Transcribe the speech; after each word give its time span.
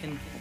can 0.00 0.39